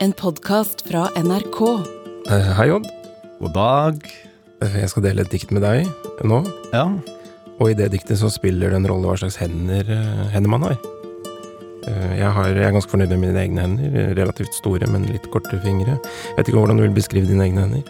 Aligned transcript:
En 0.00 0.12
podkast 0.12 0.84
fra 0.88 1.08
NRK. 1.16 1.60
Eh, 2.30 2.50
Hei, 2.58 2.70
Odd. 2.72 2.86
God 3.40 3.54
dag. 3.54 3.98
Eh, 4.62 4.76
Jeg 4.82 4.90
skal 4.92 5.02
dele 5.02 5.22
et 5.24 5.30
dikt 5.32 5.50
med 5.54 5.62
deg 5.62 5.88
nå. 6.26 6.42
Ja. 6.72 6.86
Og 7.58 7.70
i 7.72 7.74
det 7.78 7.90
diktet 7.92 8.18
så 8.20 8.30
spiller 8.30 8.70
det 8.70 8.78
en 8.78 8.86
rolle 8.90 9.08
hva 9.10 9.16
slags 9.18 9.38
hender, 9.40 9.82
eh, 9.90 10.28
hender 10.34 10.48
man 10.50 10.62
har. 10.62 10.76
Eh, 11.88 12.18
Jeg, 12.18 12.30
har. 12.32 12.48
jeg 12.48 12.64
er 12.64 12.72
ganske 12.72 12.90
fornøyd 12.90 13.08
med 13.10 13.18
mine 13.26 13.42
egne 13.42 13.60
hender. 13.66 14.14
Relativt 14.14 14.54
store, 14.54 14.86
men 14.86 15.06
litt 15.06 15.30
korte 15.30 15.58
fingre. 15.62 15.98
Jeg 15.98 16.36
vet 16.36 16.48
ikke 16.48 16.58
hvordan 16.60 16.76
du 16.76 16.82
vil 16.86 16.94
beskrive 16.94 17.26
dine 17.26 17.44
egne 17.48 17.66
hender. 17.66 17.82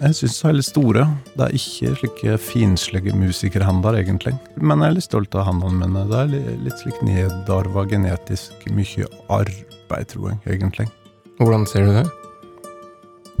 Jeg 0.00 0.14
syns 0.16 0.40
de 0.40 0.48
er 0.48 0.52
litt 0.54 0.64
store. 0.64 1.04
Det 1.36 1.44
er 1.44 1.52
ikke 1.52 1.96
slike 2.00 2.38
finslige 2.40 3.12
musikerhender, 3.12 3.98
egentlig. 4.00 4.32
Men 4.56 4.78
jeg 4.80 4.88
er 4.88 4.94
litt 4.94 5.04
stolt 5.04 5.34
av 5.34 5.44
hendene 5.44 5.86
mine. 5.86 6.08
Det 6.08 6.20
er 6.24 6.56
litt 6.64 6.78
slik 6.80 7.02
nedarva 7.02 7.84
genetisk 7.86 8.52
mye 8.72 9.04
arbeid, 9.28 10.08
tror 10.08 10.30
jeg, 10.30 10.40
egentlig. 10.56 10.88
Hvordan 11.40 11.62
ser 11.64 11.86
du 11.88 11.94
det? 11.94 12.02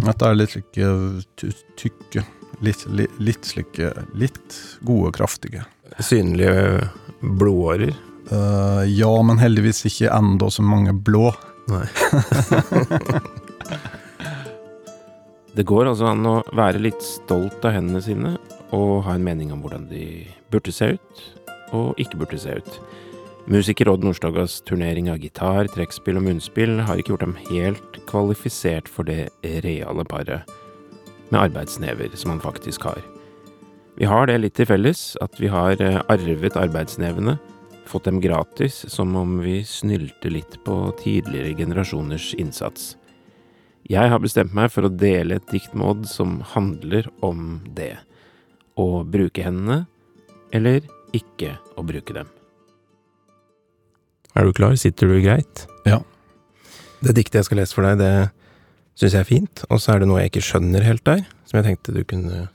At 0.08 0.22
det 0.22 0.28
er 0.28 0.36
litt 0.38 0.52
slike 0.54 0.86
tykke. 1.76 2.22
Litt, 2.64 2.84
litt, 2.88 3.18
litt 3.20 3.44
slike 3.44 3.90
Litt 4.16 4.56
gode, 4.88 5.10
kraftige. 5.18 5.66
Synlige 6.00 6.88
blodårer? 7.20 7.92
Uh, 8.30 8.86
ja, 8.88 9.10
men 9.26 9.42
heldigvis 9.42 9.84
ikke 9.90 10.14
enda 10.16 10.48
så 10.48 10.64
mange 10.64 10.94
blå. 10.96 11.28
Nei. 11.68 11.84
det 15.58 15.66
går 15.68 15.90
altså 15.90 16.08
an 16.14 16.24
å 16.24 16.38
være 16.56 16.80
litt 16.80 17.04
stolt 17.04 17.60
av 17.68 17.76
hendene 17.76 18.00
sine, 18.04 18.32
og 18.72 19.02
ha 19.04 19.18
en 19.18 19.28
mening 19.28 19.52
om 19.52 19.60
hvordan 19.60 19.90
de 19.92 20.24
burde 20.48 20.72
se 20.72 20.94
ut, 20.96 21.24
og 21.76 22.00
ikke 22.00 22.22
burde 22.22 22.40
se 22.40 22.56
ut. 22.62 22.80
Musiker 23.50 23.88
Odd 23.90 24.04
Nordstogas 24.06 24.60
turnering 24.62 25.08
av 25.10 25.18
gitar, 25.18 25.66
trekkspill 25.74 26.20
og 26.20 26.28
munnspill 26.28 26.76
har 26.86 27.00
ikke 27.00 27.16
gjort 27.16 27.24
dem 27.24 27.32
helt 27.48 27.89
kvalifisert 28.10 28.90
for 28.90 29.06
det 29.08 29.30
reale 29.64 30.04
paret 30.08 30.50
med 31.30 31.40
arbeidsnever 31.46 32.10
som 32.18 32.34
han 32.34 32.42
faktisk 32.42 32.88
har. 32.90 33.00
Vi 34.00 34.08
har 34.08 34.26
det 34.26 34.38
litt 34.40 34.56
til 34.58 34.68
felles, 34.70 35.14
at 35.20 35.36
vi 35.40 35.50
har 35.52 35.80
eh, 35.82 36.00
arvet 36.10 36.56
arbeidsnevene, 36.58 37.36
fått 37.90 38.06
dem 38.06 38.20
gratis, 38.22 38.84
som 38.88 39.16
om 39.18 39.38
vi 39.42 39.60
snylte 39.66 40.30
litt 40.30 40.56
på 40.64 40.76
tidligere 41.02 41.56
generasjoners 41.58 42.32
innsats. 42.38 42.94
Jeg 43.90 44.12
har 44.12 44.22
bestemt 44.22 44.54
meg 44.54 44.70
for 44.70 44.86
å 44.86 44.92
dele 44.94 45.40
et 45.40 45.50
dikt 45.50 45.74
med 45.74 45.86
Odd 45.88 46.06
som 46.08 46.38
handler 46.52 47.08
om 47.26 47.58
det. 47.74 47.96
Å 48.78 49.02
bruke 49.02 49.42
hendene, 49.42 49.82
eller 50.54 50.86
ikke 51.16 51.56
å 51.76 51.84
bruke 51.86 52.14
dem. 52.14 52.30
Er 54.38 54.46
du 54.46 54.54
klar? 54.54 54.76
Sitter 54.78 55.10
du 55.10 55.18
greit? 55.24 55.66
Ja. 55.88 56.00
Det 57.00 57.14
diktet 57.16 57.40
jeg 57.40 57.48
skal 57.48 57.60
lese 57.62 57.76
for 57.76 57.86
deg, 57.86 58.00
det 58.00 58.12
syns 59.00 59.14
jeg 59.16 59.24
er 59.24 59.28
fint. 59.28 59.62
Og 59.72 59.80
så 59.80 59.94
er 59.94 60.02
det 60.02 60.08
noe 60.10 60.20
jeg 60.20 60.34
ikke 60.34 60.44
skjønner 60.44 60.84
helt 60.84 61.04
der, 61.08 61.24
som 61.48 61.60
jeg 61.60 61.70
tenkte 61.70 61.96
du 61.96 62.02
kunne 62.04 62.48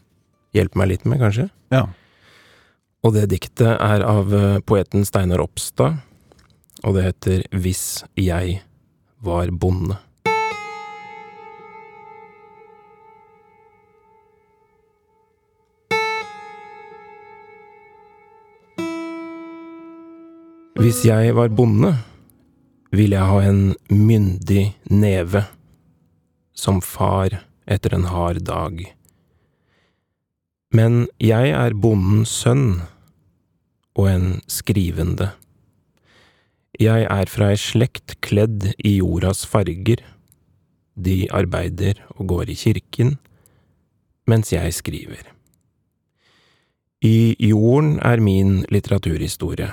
hjelpe 0.55 0.79
meg 0.79 0.91
litt 0.93 1.07
med, 1.09 1.19
kanskje. 1.23 1.49
Ja. 1.73 1.87
Og 3.05 3.13
det 3.17 3.27
diktet 3.33 3.73
er 3.73 4.05
av 4.05 4.33
eh, 4.33 4.61
poeten 4.65 5.05
Steinar 5.05 5.41
Opstad, 5.43 5.97
og 6.85 6.97
det 6.97 7.07
heter 7.07 7.45
Hvis 7.53 8.03
jeg 8.19 8.59
var 9.25 9.49
bonde. 9.49 9.97
Hvis 20.75 21.05
jeg 21.07 21.33
var 21.33 21.49
bonde, 21.49 21.95
ville 22.95 23.17
jeg 23.17 23.29
ha 23.31 23.39
en 23.43 23.61
myndig 23.89 24.65
neve, 24.91 25.45
som 26.55 26.81
far 26.81 27.41
etter 27.67 27.95
en 27.97 28.07
hard 28.11 28.43
dag. 28.47 28.81
Men 30.75 31.05
jeg 31.21 31.53
er 31.55 31.75
bondens 31.77 32.33
sønn 32.43 32.83
og 33.95 34.09
en 34.11 34.27
skrivende. 34.52 35.31
Jeg 36.80 37.05
er 37.08 37.31
fra 37.31 37.53
ei 37.53 37.59
slekt 37.59 38.17
kledd 38.25 38.73
i 38.77 38.97
jordas 38.97 39.45
farger. 39.47 40.02
De 40.95 41.23
arbeider 41.31 42.02
og 42.17 42.27
går 42.33 42.52
i 42.52 42.58
kirken, 42.59 43.15
mens 44.27 44.52
jeg 44.52 44.73
skriver. 44.75 45.31
I 47.05 47.36
jorden 47.39 47.99
er 48.03 48.20
min 48.23 48.64
litteraturhistorie, 48.71 49.70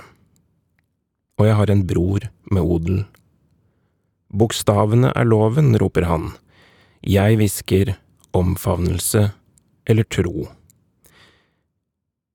og 1.42 1.48
jeg 1.48 1.58
har 1.58 1.70
en 1.72 1.82
bror 1.86 2.28
med 2.54 2.62
odel. 2.62 3.00
Bokstavene 4.30 5.10
er 5.10 5.26
loven, 5.26 5.74
roper 5.80 6.06
han. 6.06 6.30
Jeg 7.02 7.40
hvisker 7.40 7.96
omfavnelse 8.38 9.24
eller 9.90 10.06
tro. 10.06 10.46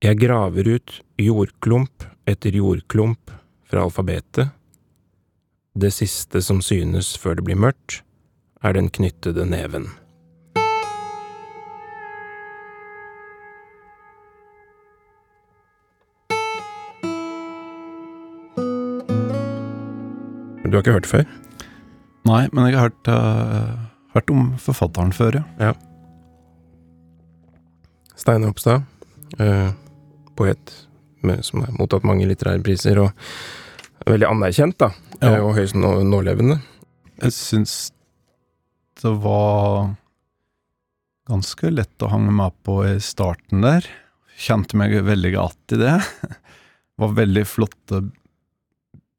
Jeg 0.03 0.19
graver 0.19 0.67
ut 0.75 0.99
jordklump 1.17 2.03
etter 2.27 2.59
jordklump 2.59 3.31
fra 3.71 3.87
alfabetet. 3.87 4.51
Det 5.77 5.93
siste 5.95 6.43
som 6.43 6.59
synes 6.61 7.15
før 7.17 7.39
det 7.39 7.47
blir 7.47 7.63
mørkt, 7.63 8.01
er 8.61 8.75
den 8.75 8.91
knyttede 8.91 9.47
neven. 9.47 9.87
Du 20.67 20.75
har 20.75 20.83
ikke 20.83 20.97
hørt 20.97 21.07
før? 21.09 21.25
Nei, 22.27 22.41
men 22.51 22.67
jeg 22.67 22.75
har 22.75 22.89
hørt, 22.89 23.07
uh, 23.07 23.77
hørt 24.17 24.31
om 24.33 24.49
forfatteren 24.59 25.13
før, 25.15 25.39
ja. 25.61 25.73
Stein 28.17 28.47
Opstad, 28.47 28.85
Uh, 29.37 29.73
poet 30.39 30.71
med, 31.21 31.41
som 31.43 31.59
har 31.59 31.73
mottatt 31.75 32.05
mange 32.07 32.23
litterære 32.29 32.61
priser, 32.63 32.95
og 33.01 33.09
er 34.05 34.13
veldig 34.13 34.29
anerkjent, 34.29 34.77
da, 34.79 34.87
Ja. 35.21 35.33
eh, 35.35 35.41
og 35.43 35.51
høyst 35.57 35.75
nå, 35.75 35.89
nålevende. 36.07 36.55
Jeg 37.19 37.33
syns 37.35 37.91
det 39.03 39.11
var 39.21 39.97
ganske 41.27 41.69
lett 41.75 41.99
å 41.99 42.09
henge 42.09 42.31
med 42.31 42.55
på 42.63 42.77
i 42.87 42.95
starten 43.03 43.61
der. 43.61 43.83
Kjente 44.39 44.79
meg 44.79 44.95
veldig 45.03 45.33
godt 45.35 45.75
i 45.75 45.81
det. 45.83 45.97
var 46.97 47.13
veldig 47.19 47.43
flotte 47.45 48.05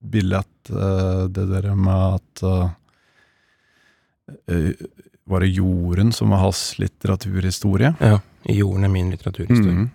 bilder, 0.01 0.45
eh, 0.71 1.25
det 1.29 1.47
der 1.51 1.75
med 1.75 2.19
at 2.19 2.43
eh, 2.43 2.71
eh, 4.49 4.73
Var 5.29 5.41
det 5.41 5.49
jorden 5.53 6.13
som 6.13 6.31
var 6.33 6.41
hans 6.41 6.79
litteraturhistorie? 6.79 7.95
Ja, 8.01 8.21
i 8.49 8.59
jorden 8.63 8.85
er 8.85 8.89
min 8.89 9.11
litteraturhistorie. 9.13 9.75
Mhm. 9.75 9.91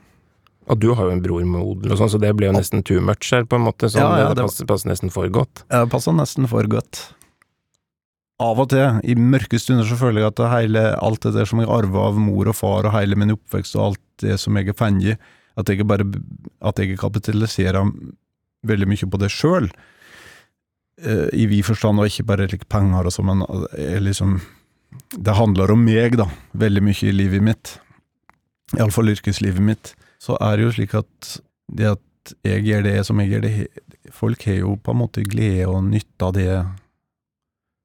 Og 0.69 0.79
du 0.79 0.93
har 0.93 1.09
jo 1.09 1.11
en 1.11 1.23
bror 1.23 1.43
med 1.43 1.59
odel 1.59 1.91
og 1.91 1.97
sånn, 1.99 2.11
så 2.13 2.19
det 2.21 2.29
ble 2.37 2.47
jo 2.47 2.53
nesten 2.55 2.83
too 2.87 3.01
much 3.03 3.33
her, 3.33 3.43
på 3.43 3.57
en 3.57 3.65
måte, 3.65 3.89
så 3.91 3.99
Ja, 3.99 4.11
ja, 4.19 4.27
det, 4.29 4.37
det 4.37 4.45
passer, 4.45 4.67
passer 4.69 4.91
nesten 4.93 5.11
for 5.11 5.27
godt. 5.27 5.65
Det 5.67 5.89
passer 5.91 6.15
nesten 6.15 6.47
for 6.47 6.69
godt. 6.71 7.01
Av 8.39 8.61
og 8.61 8.69
til, 8.71 9.01
i 9.03 9.15
mørke 9.19 9.59
stunder, 9.59 9.83
så 9.89 9.97
føler 9.99 10.23
jeg 10.23 10.31
at 10.31 10.39
det 10.39 10.51
hele, 10.53 10.83
alt 11.03 11.25
det 11.25 11.33
der 11.35 11.49
som 11.49 11.59
jeg 11.59 11.67
arva 11.67 12.07
av 12.07 12.21
mor 12.21 12.47
og 12.47 12.55
far, 12.55 12.87
og 12.87 12.95
hele 12.95 13.17
min 13.19 13.35
oppvekst, 13.35 13.75
og 13.75 13.89
alt 13.89 14.23
det 14.23 14.37
som 14.39 14.55
jeg 14.55 14.71
er 14.71 14.77
fan 14.77 15.01
at 15.53 15.69
jeg 15.69 15.85
bare 15.85 16.05
At 16.61 16.79
jeg 16.79 16.97
kapitaliserer 16.97 17.83
veldig 18.63 18.87
mye 18.87 19.09
på 19.09 19.19
det 19.19 19.29
sjøl. 19.29 19.67
Eh, 21.01 21.29
I 21.33 21.47
vid 21.49 21.65
forstand, 21.65 21.99
og 21.99 22.09
ikke 22.09 22.27
bare 22.29 22.47
like, 22.51 22.69
penger 22.69 23.07
og 23.09 23.15
sånn, 23.15 23.31
men 23.31 23.45
eh, 23.77 23.97
liksom 24.01 24.39
Det 25.17 25.33
handler 25.33 25.71
om 25.73 25.81
meg, 25.81 26.17
da, 26.17 26.27
veldig 26.53 26.83
mye 26.85 27.07
i 27.09 27.13
livet 27.13 27.41
mitt. 27.41 27.77
Iallfall 28.77 29.09
yrkeslivet 29.09 29.61
mitt. 29.61 29.93
Så 30.21 30.37
er 30.37 30.57
det 30.57 30.67
jo 30.67 30.73
slik 30.75 30.93
at 30.97 31.37
det 31.73 31.95
at 31.95 32.33
jeg 32.45 32.63
gjør 32.67 32.85
det 32.85 32.95
som 33.05 33.19
jeg 33.19 33.33
gjør, 33.33 33.43
det 33.43 34.11
folk 34.13 34.45
har 34.47 34.61
jo 34.61 34.75
på 34.79 34.93
en 34.93 35.01
måte 35.01 35.25
glede 35.25 35.65
og 35.67 35.83
nytte 35.89 36.27
av 36.27 36.33
det. 36.37 36.47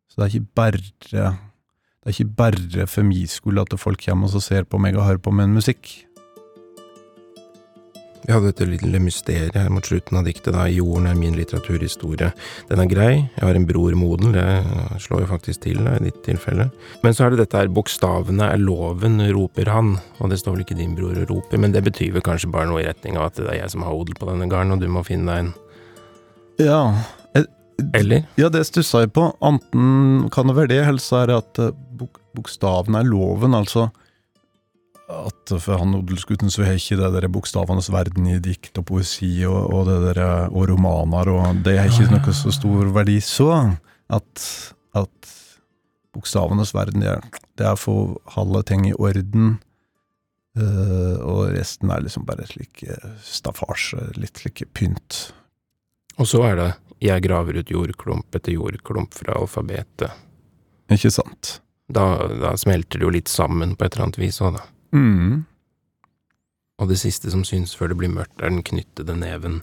Så 0.08 0.20
det 0.20 0.26
er 0.26 0.34
ikke 0.36 0.54
bare 0.60 0.82
det 1.18 2.12
er 2.12 2.14
ikke 2.14 2.36
bare 2.38 2.86
for 2.88 3.04
min 3.04 3.28
skyld 3.28 3.60
at 3.60 3.74
folk 3.80 4.04
kommer 4.04 4.32
og 4.32 4.44
ser 4.44 4.68
på 4.68 4.78
meg 4.80 4.96
og 4.96 5.04
hører 5.08 5.20
på 5.24 5.32
min 5.34 5.56
musikk. 5.56 5.90
Vi 8.28 8.34
hadde 8.34 8.50
dette 8.50 8.66
lille 8.68 8.98
mysteriet 9.00 9.54
her 9.56 9.70
mot 9.72 9.86
slutten 9.88 10.18
av 10.20 10.26
diktet, 10.28 10.50
da. 10.52 10.66
Jorden 10.68 11.06
er 11.08 11.14
min 11.16 11.32
litteraturhistorie. 11.38 12.26
Den 12.68 12.82
er 12.82 12.88
grei, 12.90 13.12
jeg 13.24 13.40
har 13.40 13.56
en 13.56 13.64
bror 13.64 13.94
moden, 13.96 14.34
det 14.36 14.42
slår 15.00 15.22
jo 15.22 15.28
faktisk 15.30 15.62
til 15.64 15.78
da, 15.80 15.94
i 15.96 16.10
ditt 16.10 16.18
tilfelle. 16.26 16.66
Men 17.00 17.16
så 17.16 17.24
er 17.24 17.32
det 17.32 17.38
dette 17.40 17.56
her, 17.56 17.70
bokstavene 17.72 18.50
er 18.52 18.60
loven, 18.60 19.16
roper 19.32 19.70
han. 19.72 19.94
Og 20.20 20.28
det 20.28 20.42
står 20.42 20.58
vel 20.58 20.66
ikke 20.66 20.76
din 20.76 20.92
bror 20.98 21.16
og 21.22 21.32
roper, 21.32 21.62
men 21.62 21.72
det 21.72 21.80
betyr 21.86 22.12
vel 22.18 22.26
kanskje 22.26 22.50
bare 22.52 22.68
noe 22.68 22.82
i 22.82 22.86
retning 22.90 23.16
av 23.16 23.30
at 23.30 23.40
det 23.40 23.48
er 23.48 23.62
jeg 23.62 23.72
som 23.72 23.86
har 23.88 23.96
odel 23.96 24.18
på 24.20 24.28
denne 24.28 24.50
garden, 24.52 24.74
og 24.76 24.84
du 24.84 24.92
må 24.92 25.06
finne 25.08 25.32
deg 25.32 25.46
en 25.46 25.54
Ja, 26.68 26.82
Eller? 27.96 28.26
ja 28.36 28.50
det 28.52 28.66
stussa 28.68 29.06
jeg 29.06 29.14
på. 29.16 29.30
Enten 29.40 30.28
kan 30.36 30.52
det 30.52 30.58
være 30.58 30.74
det, 30.74 30.82
eller 30.84 31.00
så 31.00 31.22
er 31.22 31.32
det 31.32 31.40
at 31.46 31.64
eh, 31.64 31.72
bok 31.96 32.20
bokstavene 32.36 33.00
er 33.00 33.08
loven, 33.08 33.56
altså 33.56 33.88
at 35.08 35.52
for 35.56 35.80
han 35.80 35.96
odelsgutten 35.96 36.50
så 36.52 36.66
har 36.66 36.76
ikke 36.76 36.98
det 37.00 37.08
der 37.14 37.28
bokstavenes 37.32 37.88
verden 37.92 38.26
i 38.28 38.38
dikt 38.44 38.76
og 38.80 38.90
poesi 38.90 39.30
og, 39.48 39.70
og 39.72 39.88
det 39.88 39.98
der, 40.04 40.50
og 40.52 40.68
romaner, 40.68 41.30
og 41.32 41.62
det 41.64 41.78
har 41.78 41.88
ikke 41.88 42.10
noe 42.12 42.34
så 42.36 42.52
stor 42.52 42.90
verdi 42.92 43.16
så, 43.24 43.48
at, 44.12 44.44
at 44.98 45.32
bokstavenes 46.16 46.74
verden. 46.76 47.04
Det 47.04 47.14
er, 47.14 47.40
det 47.56 47.70
er 47.70 47.80
for 47.80 48.18
halve 48.36 48.62
ting 48.68 48.84
i 48.90 48.94
orden, 48.98 49.56
eh, 50.58 51.16
og 51.24 51.54
resten 51.56 51.92
er 51.94 52.04
liksom 52.04 52.28
bare 52.28 52.46
slik 52.50 52.84
eh, 52.84 53.10
staffasje, 53.24 54.10
litt 54.20 54.44
slik 54.44 54.66
pynt. 54.76 55.30
Og 56.18 56.28
så 56.28 56.42
er 56.50 56.56
det 56.58 56.70
'jeg 57.00 57.22
graver 57.22 57.60
ut 57.60 57.70
jordklump 57.70 58.34
etter 58.34 58.52
jordklump 58.52 59.14
fra 59.14 59.38
alfabetet'. 59.38 60.10
Ikke 60.90 61.12
sant? 61.14 61.60
Da, 61.88 62.26
da 62.26 62.56
smelter 62.56 62.98
det 62.98 63.06
jo 63.06 63.12
litt 63.14 63.28
sammen 63.28 63.76
på 63.76 63.86
et 63.86 63.94
eller 63.94 64.08
annet 64.08 64.18
vis 64.18 64.40
òg, 64.42 64.58
da. 64.58 64.64
Mm. 64.94 65.44
Og 66.78 66.90
det 66.90 67.00
siste 67.00 67.30
som 67.32 67.42
syns 67.46 67.74
før 67.76 67.92
det 67.92 67.98
blir 68.00 68.12
mørkt, 68.12 68.38
er 68.38 68.52
den 68.52 68.62
knyttede 68.66 69.16
neven. 69.18 69.60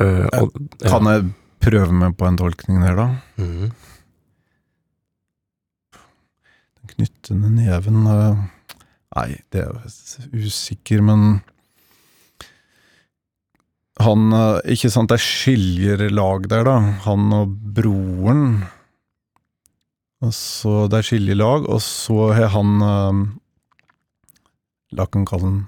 Uh, 0.00 0.26
og, 0.40 0.54
ja. 0.80 0.88
Kan 0.88 1.08
jeg 1.10 1.26
prøve 1.62 1.94
meg 1.94 2.16
på 2.18 2.26
en 2.26 2.40
tolkning 2.40 2.80
der, 2.82 2.96
da? 2.98 3.06
Mm. 3.36 3.70
Den 6.80 6.92
knyttende 6.96 7.52
neven 7.54 8.06
eh, 8.10 8.40
Nei, 9.12 9.28
det 9.52 9.60
er 9.60 9.76
jeg 9.84 10.46
usikker, 10.48 11.02
men 11.04 11.42
Han 14.00 14.32
Ikke 14.72 14.88
sant, 14.90 15.12
det 15.12 15.20
er 15.20 15.26
skiljelag 15.26 16.48
der, 16.50 16.64
da. 16.66 16.78
Han 17.04 17.28
og 17.36 17.52
broren. 17.76 18.62
Så 20.30 20.86
Det 20.86 21.00
er 21.00 21.06
skiljelag, 21.08 21.66
og 21.66 21.80
så 21.82 22.28
har 22.36 22.52
han 22.54 22.82
eh, 22.86 23.22
La 24.94 25.06
oss 25.08 25.26
kalle 25.26 25.42
han 25.48 25.60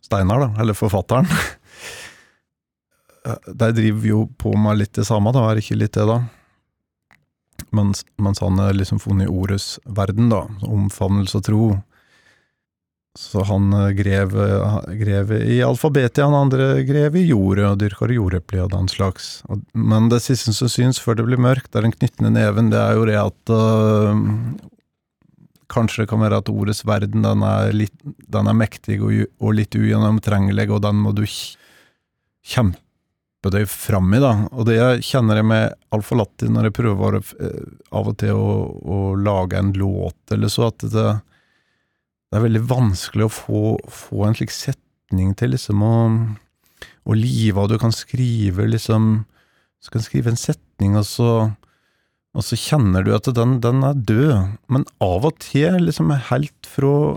Steinar, 0.00 0.40
da. 0.46 0.50
Eller 0.62 0.78
forfatteren. 0.78 1.28
Eh, 3.26 3.34
De 3.50 3.66
driver 3.74 4.06
jo 4.06 4.18
på 4.38 4.52
med 4.56 4.78
litt 4.78 4.92
det 4.94 5.02
samme, 5.04 5.32
da. 5.34 5.42
Er 5.50 5.58
ikke 5.58 5.74
litt 5.76 5.96
det, 5.98 6.04
da? 6.06 6.20
Mens, 7.74 8.04
mens 8.16 8.38
han 8.40 8.60
er 8.62 8.76
liksom 8.78 9.00
funnet 9.02 9.26
i 9.26 9.32
ordets 9.34 9.80
verden, 9.84 10.30
da. 10.30 10.44
Omfavnelse 10.62 11.40
og 11.40 11.44
tro. 11.48 11.62
Så 13.18 13.42
han 13.48 13.72
eh, 13.74 13.90
grev, 13.98 14.34
grev 15.00 15.32
i 15.34 15.58
alfabetet, 15.66 16.22
han 16.22 16.36
andre 16.38 16.84
grev 16.86 17.18
i 17.18 17.26
jordet 17.26 17.66
og 17.66 17.78
dyrker 17.82 18.14
jordeple 18.14 18.62
og 18.64 18.72
den 18.76 18.90
slags. 18.90 19.40
Men 19.74 20.06
det 20.12 20.22
siste 20.24 20.54
som 20.54 20.70
syns 20.70 21.00
før 21.02 21.18
det 21.18 21.26
blir 21.26 21.42
mørkt, 21.42 21.74
er 21.74 21.84
den 21.84 21.94
knyttende 21.96 22.30
neven, 22.36 22.70
det 22.72 22.78
er 22.78 22.98
jo 22.98 23.06
det 23.08 23.20
at 23.20 23.54
øh, 23.54 24.26
Kanskje 25.68 26.06
det 26.06 26.08
kan 26.08 26.22
være 26.22 26.38
at 26.40 26.46
ordets 26.48 26.78
verden, 26.88 27.26
den 27.26 27.42
er, 27.44 27.74
litt, 27.76 27.92
den 28.32 28.46
er 28.48 28.54
mektig 28.56 29.02
og, 29.04 29.10
og 29.36 29.50
litt 29.52 29.76
ugjennomtrengelig, 29.76 30.64
og 30.72 30.80
den 30.80 31.02
må 31.04 31.10
du 31.12 31.26
kjempe 31.28 32.80
deg 33.52 33.66
fram 33.68 34.08
i, 34.16 34.20
da. 34.22 34.30
Og 34.48 34.64
det 34.64 34.78
jeg 34.78 35.04
kjenner 35.10 35.42
jeg 35.42 35.48
med 35.50 35.76
Alfalatti 35.92 36.48
når 36.48 36.70
jeg 36.70 36.76
prøver 36.78 37.18
eh, 37.20 37.66
av 37.92 38.08
og 38.08 38.16
til 38.22 38.32
å, 38.32 38.54
å 38.80 39.02
lage 39.20 39.60
en 39.60 39.74
låt 39.76 40.32
eller 40.32 40.48
så, 40.52 40.70
at 40.72 40.88
det, 40.88 41.10
det 42.28 42.38
er 42.38 42.44
veldig 42.44 42.64
vanskelig 42.68 43.26
å 43.26 43.32
få, 43.32 43.62
få 43.88 44.26
en 44.26 44.36
slik 44.36 44.52
setning 44.52 45.32
til 45.38 45.54
liksom 45.54 45.84
å, 45.84 45.94
å 47.08 47.16
live 47.16 47.62
av. 47.62 47.70
Du 47.70 47.78
kan 47.80 47.94
skrive 47.94 48.68
liksom 48.68 49.24
Du 49.78 49.88
kan 49.94 50.02
skrive 50.02 50.32
en 50.32 50.40
setning, 50.40 50.96
og 50.98 51.06
så, 51.06 51.30
og 52.34 52.44
så 52.44 52.58
kjenner 52.58 53.04
du 53.06 53.12
at 53.14 53.28
den, 53.30 53.60
den 53.62 53.84
er 53.86 53.94
død. 53.94 54.58
Men 54.66 54.84
av 55.00 55.28
og 55.28 55.38
til, 55.44 55.78
liksom 55.86 56.10
helt 56.32 56.66
fra 56.68 57.16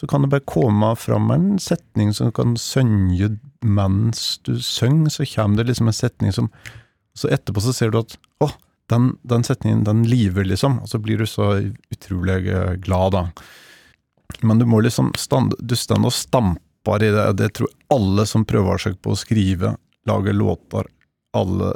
så 0.00 0.06
kan 0.08 0.24
det 0.24 0.30
bare 0.32 0.48
komme 0.48 0.94
fram 0.96 1.28
en 1.34 1.58
setning 1.60 2.14
som 2.16 2.30
kan 2.32 2.54
sønge 2.56 3.34
mens 3.60 4.38
du 4.48 4.54
synger, 4.64 5.12
så 5.12 5.26
kommer 5.28 5.60
det 5.60 5.66
liksom 5.68 5.90
en 5.90 5.96
setning 5.96 6.32
som 6.32 6.48
Så 7.12 7.28
etterpå 7.28 7.60
så 7.60 7.72
ser 7.74 7.90
du 7.90 7.98
at 7.98 8.14
å, 8.40 8.46
den, 8.88 9.10
den 9.26 9.42
setningen, 9.44 9.82
den 9.84 10.04
liver, 10.08 10.46
liksom. 10.46 10.78
Og 10.80 10.88
så 10.88 11.00
blir 11.02 11.18
du 11.18 11.26
så 11.28 11.50
utrolig 11.92 12.36
eh, 12.48 12.76
glad, 12.80 13.12
da. 13.12 13.24
Men 14.42 14.58
du 14.58 14.66
må 14.66 14.80
liksom 14.82 15.12
stand, 15.18 15.54
Du 15.58 15.76
stand 15.76 16.06
og 16.06 16.12
stamper 16.12 17.04
i 17.04 17.10
det. 17.14 17.26
Det 17.36 17.52
tror 17.58 17.70
alle 17.92 18.26
som 18.26 18.44
prøver 18.48 18.78
seg 18.78 18.98
på 19.02 19.14
å 19.14 19.18
skrive, 19.18 19.76
lage 20.08 20.32
låter, 20.32 20.86
alle 21.34 21.74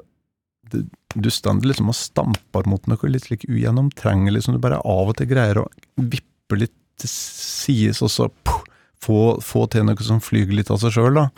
det- 0.71 0.89
Du 1.15 1.31
står 1.31 1.63
liksom 1.63 1.89
og 1.89 1.95
stamper 1.95 2.67
mot 2.67 2.87
noe 2.87 3.09
litt 3.09 3.25
slik 3.29 3.45
ugjennomtrengelig, 3.47 4.43
som 4.43 4.55
du 4.55 4.59
bare 4.59 4.81
av 4.85 5.09
og 5.09 5.17
til 5.17 5.29
greier 5.31 5.61
å 5.63 5.69
vippe 5.97 6.59
litt 6.59 6.75
til 6.99 7.09
sides, 7.09 8.03
og 8.03 8.11
så 8.11 8.29
puh, 8.45 8.63
få, 9.01 9.41
få 9.41 9.71
til 9.71 9.85
noe 9.85 10.03
som 10.03 10.21
flyr 10.21 10.51
litt 10.51 10.71
av 10.71 10.81
seg 10.83 10.93
sjøl, 10.97 11.15
da. 11.15 11.29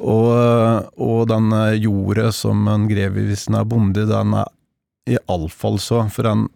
Og, 0.00 0.88
og 0.96 1.28
den 1.28 1.52
eh, 1.52 1.76
jordet 1.84 2.30
som 2.34 2.66
en 2.68 2.88
grev 2.88 3.18
i 3.20 3.26
hvis 3.28 3.48
en 3.50 3.58
er 3.60 3.68
bonde, 3.68 4.06
den 4.08 4.32
er 4.40 4.48
iallfall 5.04 5.76
så 5.82 6.04
For 6.14 6.28
en, 6.30 6.46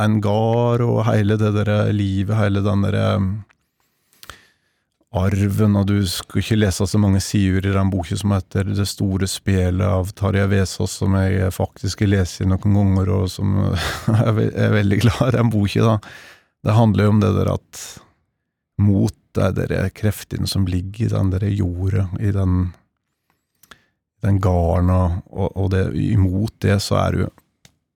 en 0.00 0.20
gard 0.24 0.84
og 0.84 1.04
hele 1.08 1.36
det 1.40 1.52
der 1.56 1.92
livet, 1.92 2.36
hele 2.38 2.62
den 2.64 2.84
der 2.86 2.96
eh, 2.98 3.26
arven, 5.12 5.76
og 5.76 5.86
du 5.90 5.98
skal 6.08 6.40
ikke 6.40 6.58
lese 6.58 6.86
så 6.88 7.00
mange 7.00 7.20
sider 7.20 7.66
i 7.68 7.74
den 7.74 7.90
boka 7.92 8.16
som 8.16 8.32
heter 8.32 8.70
Det 8.72 8.86
store 8.88 9.28
spelet 9.28 9.84
av 9.84 10.12
Tarjei 10.16 10.48
Vesaas, 10.48 10.96
som 11.02 11.16
jeg 11.20 11.52
faktisk 11.52 12.04
har 12.06 12.14
lest 12.14 12.40
noen 12.46 12.78
ganger, 12.78 13.12
og 13.12 13.30
som 13.30 13.58
er 14.28 14.76
veldig 14.78 15.00
glad 15.04 15.26
i 15.28 15.36
den 15.36 15.52
boka. 15.52 15.98
Det 16.62 16.78
handler 16.78 17.04
jo 17.04 17.16
om 17.16 17.20
det 17.20 17.34
der 17.36 17.52
at 17.52 17.82
mot 18.80 19.18
de 19.36 19.48
der 19.56 19.88
kreftene 19.96 20.48
som 20.48 20.66
ligger 20.68 21.06
i 21.06 21.12
den 21.12 21.32
der 21.32 21.48
jorda, 21.50 22.08
i 22.20 22.32
den 22.32 22.72
den 24.22 24.36
garden, 24.38 24.90
og, 24.94 25.22
og, 25.34 25.48
og 25.58 25.70
det, 25.72 25.80
imot 25.98 26.54
det 26.62 26.76
så 26.84 27.00
er 27.00 27.16
du 27.16 27.24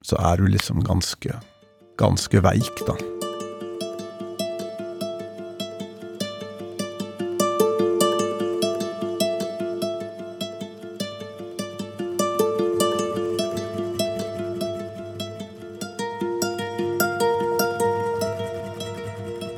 så 0.07 0.19
er 0.23 0.39
du 0.39 0.49
liksom 0.51 0.83
ganske 0.87 1.35
ganske 1.97 2.43
veik, 2.45 2.83
da. 2.87 2.97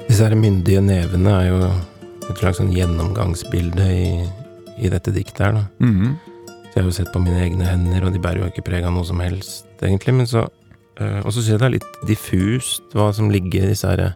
Disse 0.08 0.34
myndige 0.34 0.80
nevene 0.82 1.30
er 1.30 1.44
jo 1.46 1.58
et 2.28 2.40
slags 2.40 2.58
sånn 2.58 2.72
gjennomgangsbilde 2.74 3.84
i, 3.86 4.08
i 4.82 4.90
dette 4.90 5.14
diktet 5.14 5.44
her, 5.46 5.60
da. 5.60 5.66
Mhm. 5.82 6.16
Så 6.68 6.74
jeg 6.74 6.82
har 6.82 6.88
jo 6.90 6.94
sett 6.94 7.12
på 7.14 7.20
mine 7.22 7.38
egne 7.42 7.66
hender, 7.66 8.04
og 8.06 8.12
de 8.14 8.20
bærer 8.22 8.42
jo 8.42 8.48
ikke 8.50 8.66
preg 8.66 8.84
av 8.86 8.92
noe 8.94 9.06
som 9.06 9.18
helst, 9.22 9.66
egentlig. 9.82 10.12
Men 10.14 10.26
så 10.30 10.44
Og 11.24 11.32
så 11.32 11.40
syns 11.40 11.54
jeg 11.54 11.60
det 11.62 11.66
er 11.68 11.76
litt 11.78 11.98
diffust 12.08 12.94
hva 12.96 13.10
som 13.14 13.30
ligger 13.32 13.64
i 13.66 13.72
disse 13.72 13.88
her 13.90 14.00
eh, 14.06 14.14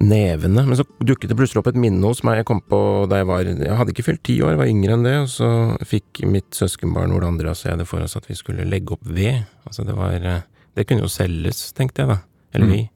nevene. 0.00 0.64
Men 0.66 0.78
så 0.78 0.86
dukket 1.04 1.28
det 1.30 1.36
plutselig 1.38 1.60
opp 1.60 1.70
et 1.72 1.80
minne 1.80 2.02
hos 2.08 2.22
meg 2.24 2.40
jeg 2.40 2.48
kom 2.48 2.62
på 2.64 2.80
da 3.10 3.20
jeg 3.20 3.28
var 3.28 3.44
Jeg 3.44 3.76
hadde 3.76 3.92
ikke 3.94 4.06
fylt 4.06 4.22
ti 4.26 4.38
år, 4.40 4.54
jeg 4.54 4.62
var 4.62 4.70
yngre 4.72 4.96
enn 4.96 5.04
det, 5.04 5.16
og 5.26 5.28
så 5.32 5.50
fikk 5.86 6.22
mitt 6.30 6.56
søskenbarn 6.56 7.12
Ole 7.16 7.28
Andreas 7.28 7.64
og 7.66 7.70
jeg 7.72 7.82
det 7.82 7.88
for 7.90 8.04
oss 8.06 8.16
at 8.16 8.28
vi 8.30 8.38
skulle 8.38 8.64
legge 8.68 8.96
opp 8.96 9.04
ved. 9.04 9.42
Altså 9.68 9.84
det 9.88 9.98
var 9.98 10.16
eh, 10.20 10.40
Det 10.76 10.86
kunne 10.86 11.02
jo 11.04 11.10
selges, 11.10 11.72
tenkte 11.76 12.02
jeg 12.04 12.08
da. 12.14 12.18
Eller 12.54 12.66
Mm. 12.66 12.72
vi. 12.72 12.88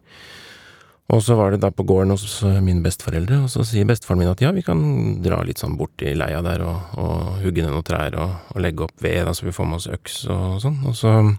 Og 1.12 1.20
så 1.20 1.34
var 1.36 1.50
det 1.52 1.60
da 1.60 1.68
på 1.70 1.84
gården 1.84 2.10
hos 2.14 2.42
eh, 2.42 2.60
mine 2.64 2.80
besteforeldre, 2.82 3.42
og 3.44 3.50
så 3.52 3.60
sier 3.68 3.84
bestefaren 3.84 4.18
min 4.22 4.30
at 4.30 4.40
ja, 4.40 4.50
vi 4.56 4.62
kan 4.64 5.20
dra 5.22 5.42
litt 5.44 5.58
sånn 5.60 5.76
bort 5.76 6.00
i 6.00 6.14
leia 6.16 6.40
der 6.42 6.62
og, 6.64 6.94
og 6.96 7.42
hugge 7.42 7.60
ned 7.60 7.74
noen 7.74 7.84
trær 7.84 8.16
og, 8.16 8.30
og 8.54 8.62
legge 8.64 8.86
opp 8.86 8.96
ved, 9.04 9.26
da, 9.28 9.34
så 9.36 9.44
vi 9.44 9.52
får 9.52 9.68
med 9.68 9.76
oss 9.82 9.90
øks 9.92 10.16
og 10.32 10.62
sånn. 10.64 10.78
Og 10.88 10.96
så 10.96 11.12
eh, 11.18 11.34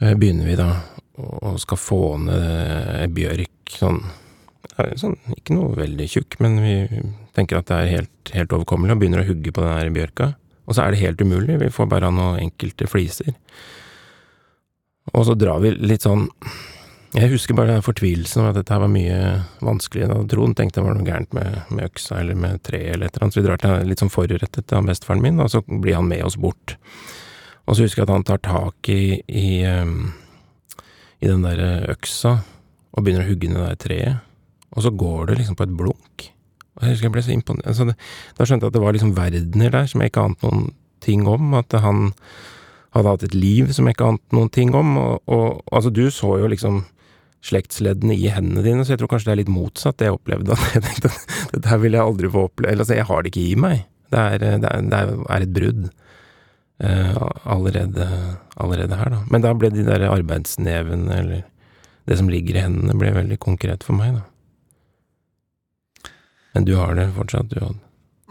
begynner 0.00 0.48
vi 0.48 0.58
da 0.58 0.68
og 1.14 1.60
skal 1.62 1.78
få 1.78 2.00
ned 2.24 3.12
bjørk, 3.14 3.76
sånn, 3.78 4.00
sånn 4.98 5.14
ikke 5.36 5.54
noe 5.54 5.76
veldig 5.78 6.08
tjukk, 6.10 6.40
men 6.42 6.58
vi 6.62 6.74
tenker 7.36 7.60
at 7.60 7.70
det 7.70 7.78
er 7.78 7.92
helt, 7.92 8.34
helt 8.34 8.54
overkommelig, 8.56 8.96
og 8.96 9.02
begynner 9.02 9.22
å 9.22 9.28
hugge 9.28 9.54
på 9.54 9.62
den 9.62 9.94
bjørka. 9.94 10.32
Og 10.64 10.74
så 10.76 10.84
er 10.84 10.94
det 10.94 11.02
helt 11.04 11.22
umulig, 11.22 11.60
vi 11.60 11.72
får 11.72 11.90
bare 11.92 12.10
noen 12.10 12.40
enkelte 12.42 12.88
fliser. 12.90 13.34
Og 15.12 15.26
så 15.28 15.36
drar 15.38 15.60
vi 15.62 15.74
litt 15.76 16.06
sånn 16.06 16.26
jeg 17.14 17.30
husker 17.30 17.54
bare 17.54 17.76
fortvilelsen 17.84 18.40
over 18.42 18.50
at 18.50 18.56
dette 18.58 18.74
her 18.74 18.80
var 18.82 18.90
mye 18.90 19.18
vanskeligere 19.62 20.16
enn 20.18 20.30
Trond 20.30 20.56
tenkte 20.58 20.80
det 20.80 20.86
var 20.88 20.96
noe 20.98 21.06
gærent 21.06 21.36
med, 21.36 21.60
med 21.70 21.86
øksa 21.86 22.16
eller 22.18 22.34
med 22.34 22.64
treet 22.66 22.96
eller 22.96 23.06
et 23.06 23.14
eller 23.14 23.26
annet, 23.28 23.36
så 23.36 23.38
vi 23.38 23.44
drar 23.46 23.60
til 23.62 23.86
litt 23.86 24.02
sånn 24.02 24.10
forrettet 24.10 24.74
av 24.74 24.88
bestefaren 24.88 25.22
min, 25.22 25.38
og 25.38 25.52
så 25.52 25.62
blir 25.68 25.94
han 25.94 26.08
med 26.10 26.24
oss 26.26 26.34
bort. 26.40 26.74
Og 27.64 27.76
så 27.76 27.86
husker 27.86 28.02
jeg 28.02 28.08
at 28.08 28.14
han 28.14 28.26
tar 28.28 28.42
tak 28.44 28.90
i, 28.92 29.22
i, 29.24 29.48
i 29.64 31.30
den 31.30 31.44
der 31.46 31.88
øksa 31.94 32.38
og 32.94 33.02
begynner 33.02 33.24
å 33.24 33.30
hugge 33.30 33.50
ned 33.50 33.62
det 33.62 33.68
der 33.72 33.82
treet, 33.82 34.30
og 34.74 34.84
så 34.84 34.92
går 34.94 35.30
det 35.30 35.40
liksom 35.40 35.58
på 35.58 35.66
et 35.66 35.76
blunk. 35.76 36.28
Og 36.74 36.84
jeg 36.84 36.94
husker 36.94 37.08
jeg 37.08 37.14
ble 37.14 37.22
så 37.24 37.34
imponert, 37.34 37.68
altså 37.70 37.86
det, 37.88 37.94
da 38.38 38.46
skjønte 38.46 38.66
jeg 38.66 38.72
at 38.72 38.76
det 38.76 38.82
var 38.84 38.96
liksom 38.96 39.14
verdener 39.16 39.74
der 39.74 39.86
som 39.90 40.02
jeg 40.02 40.12
ikke 40.12 40.26
ante 40.28 40.50
noen 40.50 40.66
ting 41.04 41.26
om, 41.30 41.54
at 41.58 41.74
han 41.84 42.08
hadde 42.94 43.10
hatt 43.10 43.26
et 43.26 43.36
liv 43.36 43.70
som 43.74 43.88
jeg 43.88 43.96
ikke 43.96 44.10
ante 44.14 44.36
noen 44.36 44.50
ting 44.54 44.74
om, 44.76 44.96
og, 45.00 45.22
og 45.30 45.74
altså 45.74 45.92
du 45.94 46.06
så 46.14 46.36
jo 46.42 46.50
liksom 46.50 46.82
slektsleddene 47.44 48.16
i 48.16 48.30
hendene 48.32 48.64
dine, 48.64 48.84
så 48.84 48.94
jeg 48.94 49.02
tror 49.02 49.12
kanskje 49.12 49.30
det 49.30 49.34
er 49.34 49.40
litt 49.42 49.52
motsatt 49.52 49.98
det 50.00 50.08
jeg 50.08 50.16
opplevde. 50.16 50.54
At 50.54 50.70
jeg 50.78 50.84
tenkte 50.86 51.10
at 51.12 51.52
dette 51.56 51.80
vil 51.82 51.96
jeg 51.98 52.04
aldri 52.04 52.30
få 52.32 52.46
oppleve, 52.48 52.72
eller 52.72 52.86
altså 52.86 52.96
jeg 52.98 53.08
har 53.10 53.24
det 53.24 53.32
ikke 53.34 53.44
i 53.50 53.58
meg. 53.66 53.84
Det 54.14 54.22
er, 54.22 54.38
det 54.62 54.70
er, 54.70 54.86
det 54.88 55.02
er 55.02 55.44
et 55.44 55.54
brudd. 55.54 55.84
Eh, 56.82 57.16
allerede, 57.44 58.08
allerede 58.56 58.98
her, 58.98 59.10
da. 59.14 59.22
Men 59.30 59.44
da 59.44 59.54
ble 59.56 59.70
de 59.74 59.86
der 59.86 60.06
arbeidsnevene, 60.10 61.18
eller 61.20 61.44
det 62.08 62.18
som 62.20 62.28
ligger 62.32 62.58
i 62.58 62.64
hendene, 62.66 62.96
ble 62.98 63.14
veldig 63.14 63.38
konkret 63.42 63.86
for 63.86 63.96
meg, 63.98 64.18
da. 64.18 64.24
Men 66.54 66.68
du 66.68 66.76
har 66.78 66.94
det 66.98 67.08
fortsatt, 67.16 67.50
du, 67.50 67.58
Odd? 67.64 67.80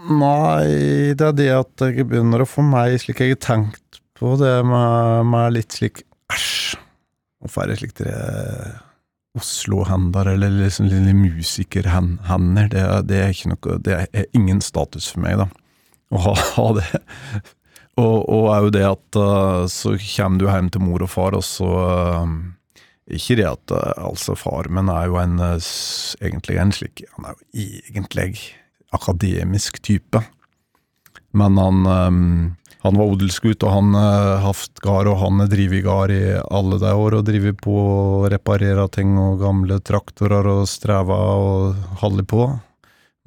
Nei, 0.04 1.16
det 1.16 1.28
er 1.30 1.36
det 1.38 1.50
at 1.56 1.84
jeg 1.86 2.08
begynner 2.10 2.44
å 2.44 2.48
få 2.48 2.64
meg, 2.66 2.98
slik 3.00 3.22
jeg 3.24 3.36
har 3.38 3.44
tenkt 3.44 4.02
på 4.20 4.36
det 4.40 4.58
med, 4.68 5.28
med 5.32 5.54
litt 5.56 5.76
slik 5.76 6.04
æsj. 6.32 6.80
Å 7.44 7.52
det 7.68 7.78
slik 7.80 7.96
dere 8.00 8.80
Oslo-hender, 9.34 10.28
eller 10.36 10.52
liksom 10.54 10.88
lille 10.92 11.16
musikerhender, 11.18 12.68
det, 12.70 12.84
det 13.10 13.20
er 13.24 13.80
Det 13.84 13.96
er 14.14 14.26
ingen 14.38 14.62
status 14.62 15.10
for 15.12 15.24
meg, 15.26 15.42
da. 15.42 15.48
Å 16.14 16.22
ha, 16.28 16.34
ha 16.58 16.68
det. 16.78 17.02
Og, 18.02 18.18
og 18.26 18.48
er 18.50 18.66
jo 18.66 18.74
det 18.74 18.84
at 18.88 19.20
uh, 19.22 19.64
så 19.70 19.94
kommer 20.02 20.42
du 20.42 20.48
hjem 20.50 20.72
til 20.74 20.82
mor 20.82 21.06
og 21.06 21.12
far, 21.14 21.38
og 21.38 21.46
så 21.46 21.70
uh, 21.70 22.32
Ikke 23.14 23.38
det 23.38 23.46
at 23.46 23.74
uh, 23.76 23.92
altså 24.10 24.34
far 24.40 24.70
min 24.74 24.90
er 24.90 25.12
jo 25.12 25.20
en 25.22 25.38
egentlig 25.44 26.58
en 26.58 26.74
slik 26.74 27.04
Han 27.18 27.30
er 27.30 27.38
jo 27.38 27.68
egentlig 27.94 28.32
akademisk 28.94 29.82
type, 29.82 30.22
men 31.34 31.58
han 31.58 32.58
han 32.84 32.98
var 33.00 33.14
odelsgutt, 33.14 33.64
og 33.64 33.72
han 33.72 33.96
uh, 33.96 34.44
haft 34.44 34.82
gard, 34.84 35.08
og 35.08 35.22
han 35.22 35.46
driver 35.48 35.84
gard 35.86 36.12
i 36.12 36.36
alle 36.36 36.80
de 36.82 36.90
år, 36.92 37.16
og 37.16 37.28
driver 37.30 37.56
på 37.56 37.76
å 37.80 38.32
reparere 38.32 38.90
ting 38.92 39.14
og 39.20 39.40
gamle 39.40 39.78
traktorer 39.88 40.50
og 40.52 40.66
strever 40.68 41.30
og 41.46 41.94
holder 42.02 42.28
på 42.28 42.48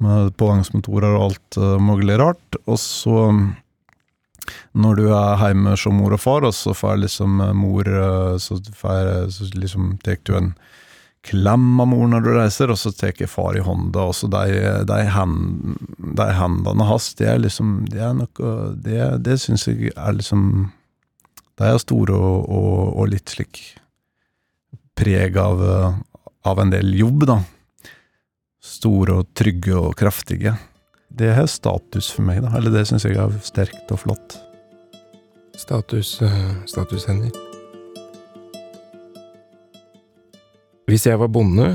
med 0.05 0.29
pågangsmotorer 0.37 1.15
og 1.17 1.23
alt 1.31 1.57
uh, 1.57 1.73
mulig 1.81 2.19
rart. 2.21 2.59
Og 2.67 2.77
så, 2.77 3.23
når 4.77 4.99
du 4.99 5.05
er 5.09 5.41
hjemme 5.41 5.75
som 5.79 5.97
mor 5.99 6.15
og 6.15 6.21
far, 6.21 6.47
og 6.47 6.55
så 6.55 6.73
får 6.77 7.01
liksom 7.03 7.41
mor 7.57 7.87
uh, 7.87 8.37
Så, 8.41 8.59
får, 8.75 9.29
så 9.33 9.49
liksom 9.55 9.97
tar 10.03 10.19
du 10.23 10.35
en 10.37 10.53
klem 11.27 11.79
av 11.81 11.89
mor 11.91 12.07
når 12.07 12.23
du 12.23 12.29
reiser, 12.37 12.71
og 12.71 12.79
så 12.79 12.91
tar 12.95 13.17
far 13.27 13.57
i 13.57 13.63
hånda, 13.63 14.07
og 14.07 14.15
så 14.15 14.29
de, 14.31 14.61
de, 14.87 14.99
hand, 15.11 15.75
de 15.97 16.27
hendene 16.37 16.87
hans, 16.87 17.13
det 17.19 17.27
er 17.27 17.41
liksom 17.41 17.81
Det 17.91 17.99
er 18.03 18.15
noe 18.15 18.53
Det, 18.75 19.01
det 19.25 19.39
syns 19.41 19.67
jeg 19.67 19.91
er 19.95 20.15
liksom 20.15 20.71
De 21.57 21.67
er 21.67 21.81
store 21.83 22.15
og, 22.15 22.47
og, 22.47 22.79
og 23.01 23.11
litt 23.11 23.35
slik 23.35 23.61
preg 24.97 25.37
av, 25.37 25.61
av 26.49 26.59
en 26.59 26.71
del 26.73 26.95
jobb, 26.97 27.27
da. 27.29 27.35
Store 28.57 29.19
og 29.19 29.27
trygge 29.37 29.75
og 29.77 29.91
kraftige. 29.99 30.55
Det 31.17 31.31
har 31.33 31.47
status 31.49 32.11
for 32.13 32.27
meg, 32.27 32.43
da. 32.45 32.51
Eller 32.59 32.75
det 32.75 32.83
syns 32.89 33.07
jeg 33.07 33.17
er 33.17 33.37
sterkt 33.45 33.89
og 33.93 34.03
flott. 34.03 34.37
Status, 35.57 36.19
uh, 36.21 36.51
statushender. 36.69 37.33
Hvis 40.87 41.07
jeg 41.09 41.17
var 41.19 41.31
bonde, 41.33 41.65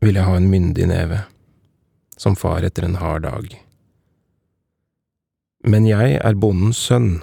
ville 0.00 0.22
jeg 0.22 0.26
ha 0.30 0.38
en 0.40 0.48
myndig 0.48 0.88
neve, 0.88 1.20
som 2.16 2.38
far 2.38 2.64
etter 2.64 2.88
en 2.88 2.96
hard 3.02 3.26
dag. 3.28 3.52
Men 5.68 5.84
jeg 5.86 6.16
er 6.16 6.40
bondens 6.40 6.80
sønn, 6.88 7.18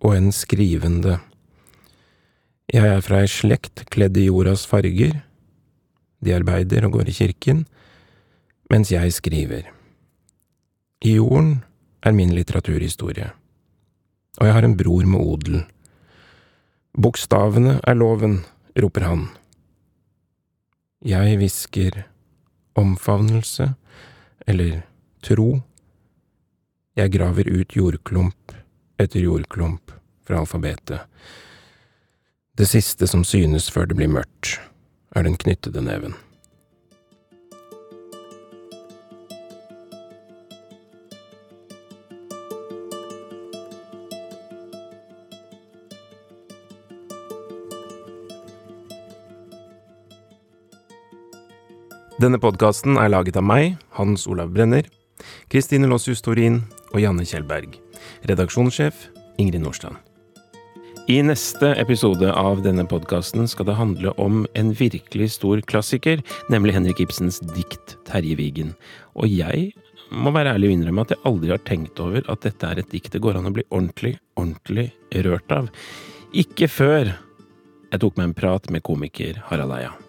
og 0.00 0.16
en 0.16 0.32
skrivende. 0.32 1.18
Jeg 2.72 2.96
er 2.96 3.04
fra 3.04 3.20
ei 3.22 3.30
slekt 3.30 3.84
kledd 3.92 4.16
i 4.16 4.30
jordas 4.30 4.64
farger, 4.66 5.20
de 6.24 6.34
arbeider 6.34 6.88
og 6.88 6.96
går 6.96 7.12
i 7.12 7.18
kirken, 7.20 7.66
mens 8.72 8.90
jeg 8.94 9.12
skriver. 9.12 9.75
I 11.06 11.12
jorden 11.14 11.60
er 12.02 12.14
min 12.16 12.32
litteraturhistorie, 12.34 13.28
og 14.40 14.48
jeg 14.48 14.54
har 14.56 14.66
en 14.66 14.74
bror 14.74 15.06
med 15.06 15.22
odel. 15.22 15.60
Bokstavene 16.98 17.76
er 17.86 17.94
loven, 17.94 18.40
roper 18.74 19.06
han. 19.06 19.22
Jeg 21.06 21.38
hvisker 21.38 22.00
omfavnelse 22.74 23.68
eller 24.50 24.82
tro. 25.22 25.60
Jeg 26.98 27.14
graver 27.14 27.52
ut 27.54 27.78
jordklump 27.78 28.56
etter 28.98 29.22
jordklump 29.22 29.94
fra 30.26 30.42
alfabetet. 30.42 31.06
Det 32.58 32.66
siste 32.66 33.06
som 33.06 33.22
synes 33.22 33.70
før 33.70 33.86
det 33.86 34.00
blir 34.00 34.10
mørkt, 34.10 34.56
er 35.14 35.22
den 35.22 35.38
knyttede 35.38 35.86
neven. 35.86 36.18
Denne 52.16 52.38
podkasten 52.40 52.96
er 52.96 53.10
laget 53.12 53.36
av 53.36 53.44
meg, 53.44 53.74
Hans 53.92 54.22
Olav 54.24 54.48
Brenner, 54.54 54.86
Kristine 55.52 55.84
Lossius 55.90 56.22
Torin 56.24 56.62
og 56.94 57.02
Janne 57.02 57.26
Kjellberg. 57.28 57.74
Redaksjonssjef 58.24 59.02
Ingrid 59.36 59.60
Nordstrand. 59.60 59.98
I 61.12 61.18
neste 61.28 61.74
episode 61.76 62.30
av 62.32 62.62
denne 62.64 62.86
podkasten 62.88 63.44
skal 63.52 63.68
det 63.68 63.76
handle 63.76 64.14
om 64.16 64.46
en 64.56 64.72
virkelig 64.78 65.34
stor 65.34 65.60
klassiker, 65.68 66.24
nemlig 66.48 66.72
Henrik 66.78 67.04
Ibsens 67.04 67.42
dikt 67.52 67.98
'Terjevigen'. 68.08 68.72
Og 69.20 69.28
jeg 69.28 69.74
må 70.08 70.32
være 70.32 70.56
ærlig 70.56 70.72
og 70.72 70.76
innrømme 70.78 71.04
at 71.04 71.12
jeg 71.12 71.24
aldri 71.24 71.52
har 71.52 71.62
tenkt 71.68 72.00
over 72.00 72.24
at 72.32 72.40
dette 72.40 72.64
er 72.64 72.80
et 72.80 72.90
dikt 72.96 73.12
det 73.12 73.20
går 73.20 73.36
an 73.36 73.52
å 73.52 73.52
bli 73.52 73.68
ordentlig, 73.68 74.16
ordentlig 74.40 74.88
rørt 75.20 75.52
av. 75.52 75.68
Ikke 76.32 76.64
før 76.64 77.12
jeg 77.92 78.00
tok 78.00 78.16
meg 78.16 78.30
en 78.32 78.34
prat 78.40 78.70
med 78.70 78.82
komiker 78.82 79.44
Harald 79.52 79.76
Eia. 79.76 80.05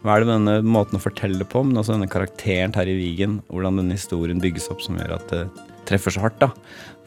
Hva 0.00 0.14
er 0.14 0.22
det 0.22 0.30
med 0.30 0.38
denne 0.38 0.72
måten 0.72 0.96
å 0.96 1.02
fortelle 1.02 1.44
på, 1.44 1.60
men 1.66 1.76
også 1.76 1.92
denne 1.92 2.08
karakteren 2.08 2.72
Terje 2.72 2.96
Vigen, 2.96 3.40
hvordan 3.52 3.82
denne 3.82 3.98
historien 3.98 4.40
bygges 4.40 4.70
opp 4.72 4.80
som 4.80 4.96
gjør 4.96 5.18
at 5.18 5.26
det 5.28 5.42
treffer 5.90 6.14
så 6.14 6.22
hardt, 6.24 6.38
da. 6.40 6.48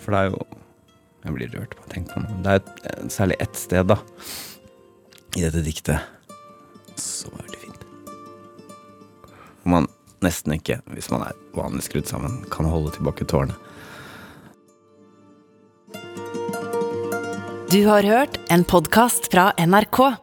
For 0.03 0.13
det 0.13 0.19
er 0.19 0.33
jo 0.33 0.43
Jeg 1.23 1.33
blir 1.37 1.53
rørt 1.55 1.77
å 1.79 1.85
tenke 1.87 2.11
på 2.11 2.19
det. 2.19 2.33
Det 2.43 2.51
er 2.51 2.57
et, 2.59 3.11
særlig 3.13 3.37
ett 3.39 3.55
sted, 3.55 3.87
da, 3.87 3.95
i 5.39 5.45
dette 5.45 5.61
diktet, 5.63 5.95
er 6.91 7.37
veldig 7.37 7.61
fint. 7.61 7.85
Hvor 9.63 9.71
man 9.71 9.87
nesten 10.19 10.57
ikke, 10.57 10.81
hvis 10.91 11.07
man 11.13 11.23
er 11.23 11.39
vanlig 11.55 11.85
skrudd 11.87 12.11
sammen, 12.11 12.41
kan 12.51 12.67
holde 12.67 12.91
tilbake 12.97 13.23
tårene. 13.23 13.55
Du 17.71 17.79
har 17.87 18.03
hørt 18.03 18.35
en 18.53 18.67
podkast 18.67 19.31
fra 19.31 19.53
NRK. 19.57 20.22